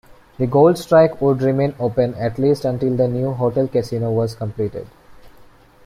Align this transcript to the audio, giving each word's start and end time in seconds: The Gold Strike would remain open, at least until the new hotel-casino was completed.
The 0.39 0.47
Gold 0.47 0.79
Strike 0.79 1.21
would 1.21 1.43
remain 1.43 1.75
open, 1.79 2.15
at 2.15 2.39
least 2.39 2.65
until 2.65 2.95
the 2.95 3.07
new 3.07 3.33
hotel-casino 3.33 4.09
was 4.11 4.33
completed. 4.33 4.87